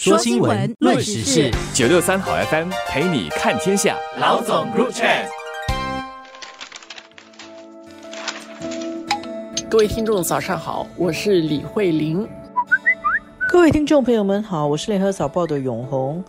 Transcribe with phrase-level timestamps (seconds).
[0.00, 3.96] 说新闻，论时事，九六三好 FM 陪你看天下。
[4.20, 5.26] 老总 Group Chat，
[9.68, 12.28] 各位听众早上好，我是李慧玲。
[13.50, 16.22] 各位听众朋友们好，我是联合早报的永红。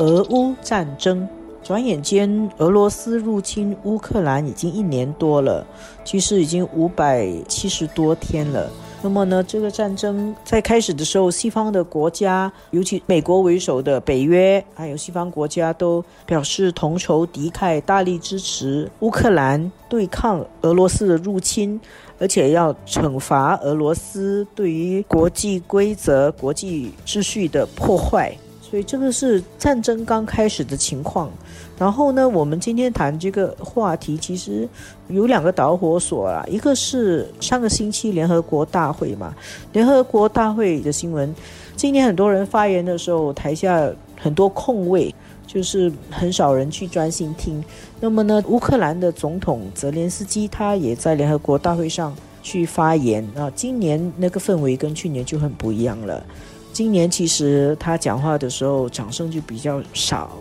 [0.00, 1.26] 俄乌战争，
[1.62, 5.66] 转眼间俄罗斯入侵乌克兰已经一年多了，
[6.04, 8.70] 其实已经五百七十多天了。
[9.04, 21.80] 那么呢，这个战争在开始的时候，西方的国家，尤其美国为首的北约，还有西方国家都表示同仇敌忾，大力支持乌克兰对抗俄罗斯的入侵，
[22.20, 28.32] 而且要惩罚俄罗斯对于国际规则、国际秩序的破坏。
[28.72, 31.30] 所以这个是战争刚开始的情况。
[31.78, 34.66] 然后呢，我们今天谈这个话题，其实
[35.08, 36.42] 有两个导火索啦。
[36.48, 39.34] 一个是上个星期联合国大会嘛，
[39.74, 41.34] 联合国大会的新闻，
[41.76, 45.14] 今天很多人发言的时候，台下很多空位，
[45.46, 47.62] 就是很少人去专心听。
[48.00, 53.52] 那么呢，乌克兰的总统泽连斯基他也在联合国大会上去发言啊。
[53.54, 56.24] 今年那个氛围跟去年就很不一样了。
[56.72, 60.38] 今年其实他讲话的时候掌声就比较少，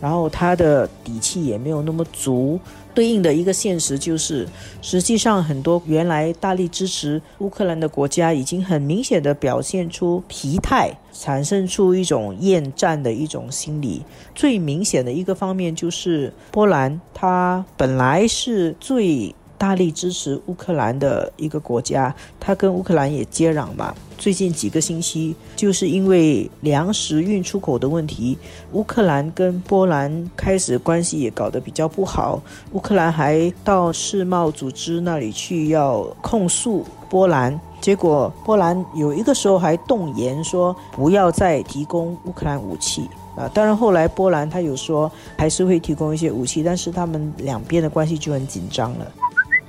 [0.00, 2.60] 然后他的底气也没有那么足。
[2.92, 4.46] 对应的一个现实就是，
[4.82, 14.02] 实际上很多原来大力支持乌克兰的国家已经很明显的表现出疲态，产生出一种厌战的一种心理。
[14.34, 19.34] 最明显的一个方面就是波兰，它本来是最。
[19.60, 23.94] 大力支持乌克兰的一个国家，它跟乌克兰也接壤嘛。
[24.16, 28.38] 最近几个星期，就是因为粮食运出口的问题，
[28.72, 32.42] 乌克兰跟波兰开始关系也搞得比较不好。
[32.72, 43.46] 乌克兰还到世贸组织那里去要控诉波兰，结果波兰有一个时候还动言说不要再提供乌克兰武器啊。
[43.52, 49.06] 当然后来波兰他有说还是会提供一些武器，但是他们两边的关系就很紧张了。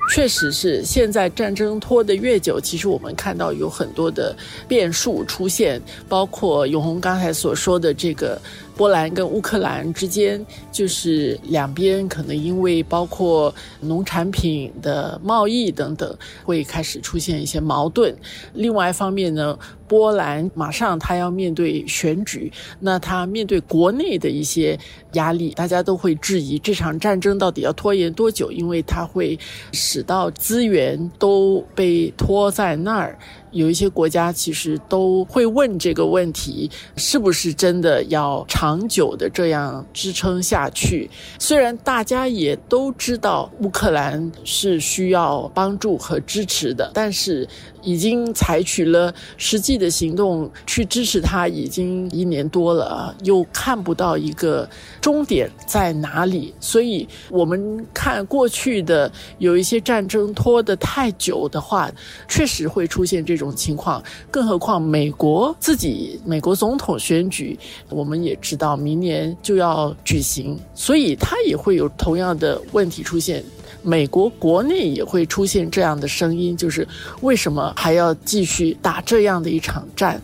[0.10, 4.36] 确实是，现在战争拖得越久，其实我们看到有很多的
[4.68, 8.42] 变数出现，包括永红刚才所说的这个。
[8.76, 18.16] 波兰跟乌克兰之间，就是两边可能因为包括农产品的贸易等等，会开始出现一些矛盾。
[18.54, 24.78] 另外一方面呢，波兰马上他要面对选举，那他面对国内的一些
[25.14, 29.38] 压力，大家都会质疑这场战争到底要拖延多久，因为它会
[29.72, 33.18] 使到资源都被拖在那儿。
[33.52, 41.10] 有一些国家其实都会问这个问题：是不是真的要长久的这样支撑下去？
[41.38, 47.48] 虽然大家也都知道乌克兰是需要帮助和支持的，但是
[47.82, 54.70] 已经采取了实际的行动去支持他，已经一年多了，又看不到一个
[55.02, 56.54] 终点在哪里。
[56.62, 61.92] 所以，我们看过去的有一些战争拖得太久的话，
[62.30, 63.42] 确实会出现这。
[63.42, 67.58] 种情况，更何况美国自己美国总统选举，
[67.90, 73.44] 我们也知道明年就要举行，所以它也会有同样的问题出现。
[73.84, 76.88] 美国国内也会出现这样的声音，就是
[77.22, 80.22] 为什么还要继续打这样的一场战？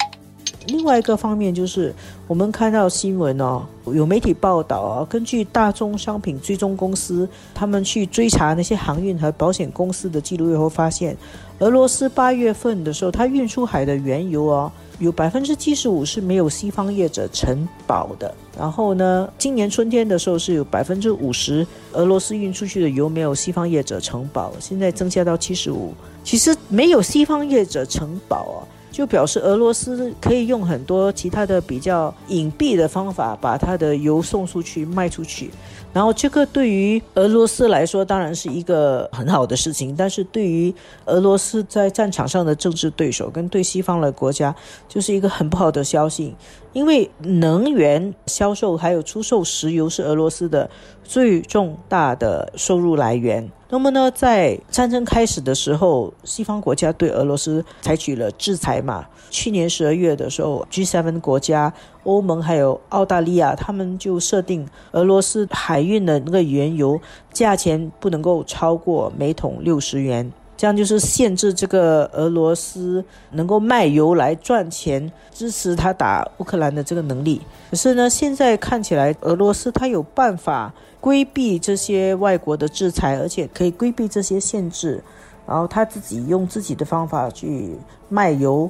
[0.68, 1.94] 另外一个方面就是，
[2.28, 11.16] 我们看到新闻哦，有媒体报道啊，根据大宗商品追踪公司，他们去追查那些航运和保险公司的记录以后，发现
[11.60, 18.34] 俄罗斯八月份的时候，它运出海的原油哦，有百分之七十五是没有西方业者承保的。
[18.58, 25.94] 然后呢，今年春天的时候是有百分之五十俄罗斯运出去的油没有西方业者承保，现在增加到七十五。
[26.26, 28.68] 其实没有西方业者承保啊。
[28.98, 35.52] 就表示俄罗斯可以用很多其他的比较隐蔽的方法把它的油送出去卖出去，
[35.94, 40.74] 然后这个对于俄罗斯来说当然是一个很好的事情，但是对于
[41.06, 44.56] 俄罗斯在战场上的政治对手跟对西方的国家
[44.90, 46.34] 就是一个很不好的消息，
[46.74, 50.68] 因为能源销售还有出售石油是俄罗斯的
[51.04, 53.48] 最重大的收入来源。
[53.70, 59.06] 那么呢，在战争开始的时候，西方国家对俄罗斯采取了制裁嘛。
[59.30, 61.74] 去年十二月的时候，G7 国家、
[62.04, 66.98] 欧盟还有澳大利亚，他们就设定俄罗斯海运的那个原油
[67.34, 73.02] 价钱不能够超过每桶六十元，这样就是限制这个俄罗斯
[73.32, 77.42] 能够卖油来赚钱，支持他打乌克兰的这个能力。
[77.70, 80.74] 可是呢，现在看起来俄罗斯他有办法。
[81.00, 85.02] 规避这些外国的制裁，而且可以规避这些限制，
[85.46, 87.78] 然后他自己用自己的方法去
[88.10, 88.70] 卖油，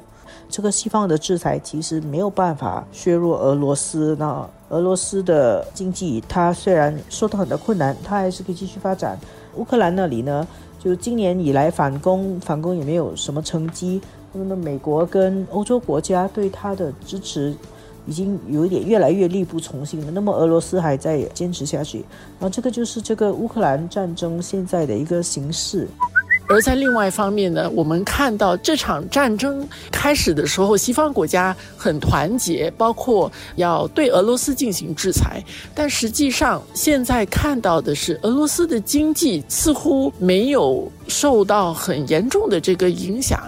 [0.49, 4.15] 这个西方的制裁其实没有办法削弱俄罗斯。
[4.19, 9.17] 那俄罗斯的经济，它虽然受到很多困难，它还是可以继续发展。
[9.55, 10.45] 乌克兰那里呢，
[10.87, 13.99] 就今年以来反攻，反攻也没有什么成绩。
[14.31, 17.53] 那么美国跟欧洲国家对他的支持。
[18.09, 20.11] 已经有一点越来越力不从心了。
[20.11, 21.97] 那么俄罗斯还在坚持下去，
[22.39, 25.89] 然后这个就是这个乌克兰战争现在的一个形势。
[26.47, 35.43] 而在另外一方面呢，我们看到这场战争开始的时候，西方国家很团结，包括要对俄罗斯进行制裁。
[35.75, 43.39] 但实际上，现在看到的是，俄罗斯的经济似乎没有受到很严重的这个影响。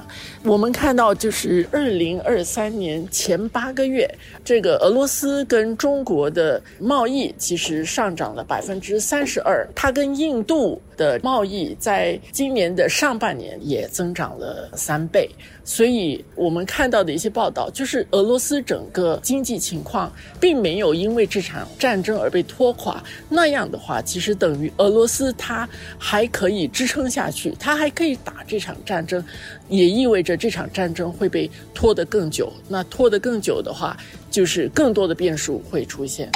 [0.43, 4.09] 我们看到，就是二零二三年前八个月，
[4.43, 15.29] 这个俄罗斯跟中国的贸易其实上涨了百分之三十二，它跟印度的贸易在今年的上半年也增长了三倍。
[15.69, 23.03] 所以我们看到的一些报道，就是俄罗斯整个经济情况并没有因为这场战争而被拖垮。
[23.29, 25.69] 那样的话，其实等于俄罗斯它
[25.99, 29.23] 还可以支撑下去，它还可以打这场战争，
[29.67, 32.51] 也意味着这场战争会被拖得更久。
[32.67, 33.95] 那拖得更久的话，
[34.31, 36.31] 就是更多的变数会出现。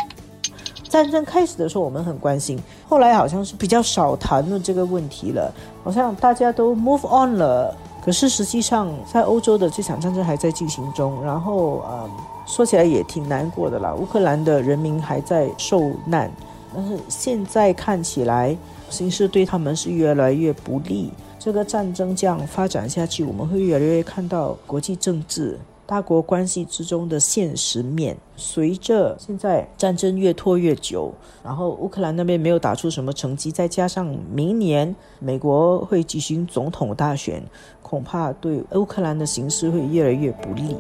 [0.88, 5.51] 战争开始的时候，我们很关心，后来好像是比较少谈论这个问题了，
[5.83, 7.75] 好像大家都 move on 了。
[8.04, 12.10] 可是实际上，在欧洲的这场战争还在进行中，然后，嗯，
[12.46, 13.94] 说起来也挺难过的啦。
[13.94, 16.30] 乌克兰的人民还在受难，
[16.76, 18.58] 但是现在看起来
[18.90, 21.12] 形势对他们是越来越不利。
[21.40, 25.58] 这个战争这样发展下去，我们会越来越看到国际政治。
[25.85, 31.13] 大国关系之中的现实面，随着现在战争越拖越久，
[31.44, 37.44] 然后乌克兰那边没有打出什么成绩，再加上明年美国会举行总统大选，
[37.81, 40.75] 恐怕对乌克兰的形势会越来越不利。